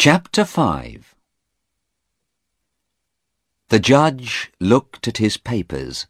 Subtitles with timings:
[0.00, 1.14] Chapter 5
[3.68, 6.06] The judge looked at his papers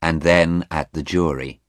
[0.00, 1.60] and then at the jury.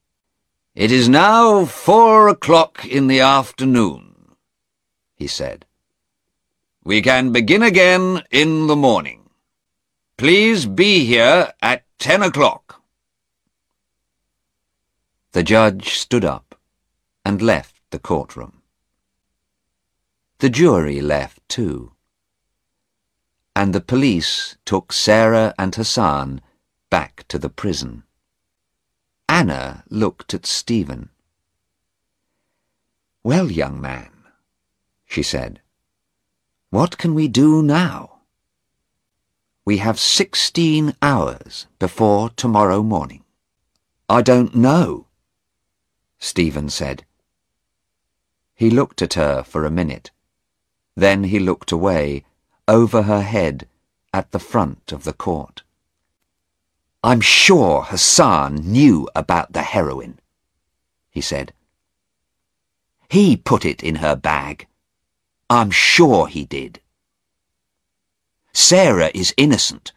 [0.75, 4.35] It is now four o'clock in the afternoon,
[5.15, 5.65] he said.
[6.83, 9.27] We can begin again in the morning.
[10.15, 12.83] Please be here at ten o'clock.
[15.31, 16.53] The judge stood up
[17.25, 18.61] and left the courtroom.
[20.39, 21.93] The jury left too.
[23.55, 26.41] And the police took Sarah and Hassan
[26.91, 28.03] back to the prison.
[29.27, 31.09] Anna looked at Stephen.
[33.23, 34.11] Well, young man,
[35.05, 35.61] she said,
[36.69, 38.19] what can we do now?
[39.65, 43.23] We have sixteen hours before tomorrow morning.
[44.07, 45.07] I don't know,
[46.19, 47.05] Stephen said.
[48.53, 50.11] He looked at her for a minute.
[50.97, 52.25] Then he looked away,
[52.67, 53.67] over her head,
[54.11, 55.61] at the front of the court.
[57.03, 60.19] I'm sure Hassan knew about the heroin,
[61.11, 61.53] he said.
[63.11, 64.65] He put it in her bag.
[65.51, 66.81] I'm sure he did.
[68.51, 69.93] Sarah is innocent,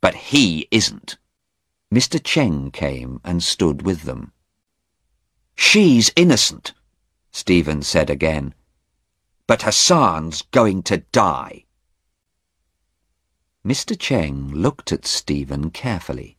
[0.00, 1.18] but he isn't.
[1.92, 2.22] Mr.
[2.22, 4.30] Cheng came and stood with them.
[5.56, 6.72] She's innocent,
[7.32, 8.54] Stephen said again
[9.46, 11.64] but Hassan's going to die.
[13.64, 13.98] Mr.
[13.98, 16.36] Cheng looked at Stephen carefully.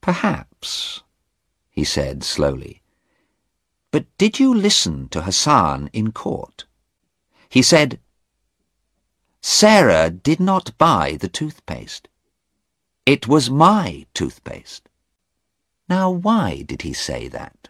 [0.00, 1.02] Perhaps,
[1.70, 2.82] he said slowly.
[3.90, 6.66] But did you listen to Hassan in court?
[7.48, 7.98] He said,
[9.42, 12.08] Sarah did not buy the toothpaste.
[13.06, 14.88] It was my toothpaste.
[15.88, 17.69] Now why did he say that?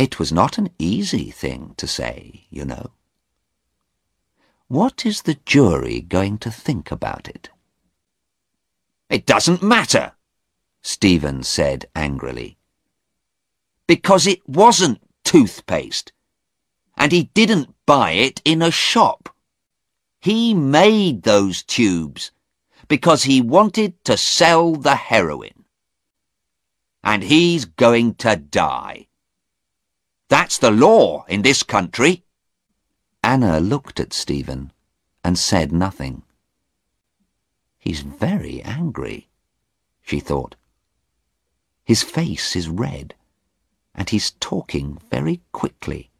[0.00, 2.92] It was not an easy thing to say, you know.
[4.66, 7.50] What is the jury going to think about it?
[9.10, 10.12] It doesn't matter,
[10.80, 12.56] Stephen said angrily.
[13.86, 16.12] Because it wasn't toothpaste,
[16.96, 19.28] and he didn't buy it in a shop.
[20.18, 22.32] He made those tubes
[22.88, 25.66] because he wanted to sell the heroin.
[27.04, 29.08] And he's going to die.
[30.30, 32.22] That's the law in this country.
[33.22, 34.72] Anna looked at Stephen
[35.24, 36.22] and said nothing.
[37.80, 39.28] He's very angry,
[40.00, 40.54] she thought.
[41.84, 43.14] His face is red,
[43.92, 46.12] and he's talking very quickly.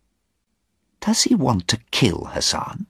[1.00, 2.86] Does he want to kill Hassan?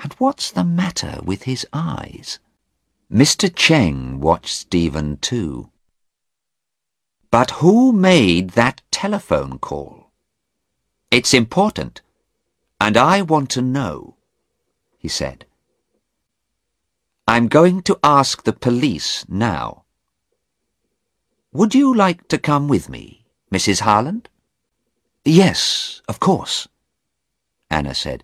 [0.00, 2.38] And what's the matter with his eyes?
[3.12, 3.54] Mr.
[3.54, 5.70] Cheng watched Stephen too.
[7.34, 10.12] But who made that telephone call?
[11.10, 12.00] It's important,
[12.80, 14.14] and I want to know,
[14.96, 15.44] he said.
[17.26, 19.82] I'm going to ask the police now.
[21.52, 23.80] Would you like to come with me, Mrs.
[23.80, 24.28] Harland?
[25.24, 26.68] Yes, of course,
[27.68, 28.22] Anna said.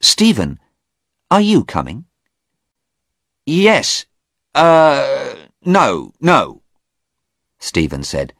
[0.00, 0.58] Stephen,
[1.30, 2.06] are you coming?
[3.46, 4.06] Yes.
[4.56, 6.62] Uh, no, no.
[7.58, 8.32] Stephen said.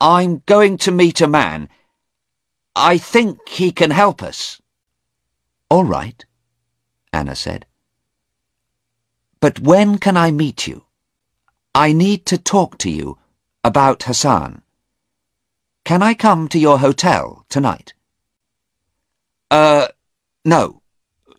[0.00, 1.68] I'm going to meet a man.
[2.76, 4.60] I think he can help us.
[5.68, 6.24] All right,
[7.12, 7.66] Anna said.
[9.40, 10.84] But when can I meet you?
[11.74, 13.18] I need to talk to you
[13.64, 14.62] about Hassan.
[15.84, 17.94] Can I come to your hotel tonight?
[19.50, 19.88] Uh,
[20.44, 20.82] no,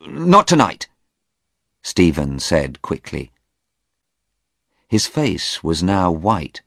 [0.07, 0.89] not tonight,
[1.83, 3.31] Stephen said quickly.
[4.89, 6.63] His face was now white,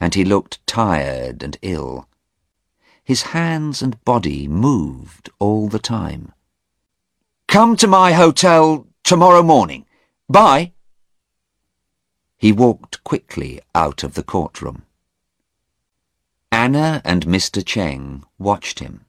[0.00, 2.08] and he looked tired and ill.
[3.04, 6.32] His hands and body moved all the time.
[7.46, 9.86] Come to my hotel tomorrow morning.
[10.28, 10.72] Bye.
[12.36, 14.82] He walked quickly out of the courtroom.
[16.50, 17.64] Anna and Mr.
[17.64, 19.04] Cheng watched him.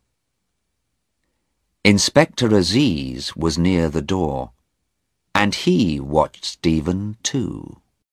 [1.84, 4.52] Inspector Aziz was near the door,
[5.34, 7.82] and he watched Stephen too.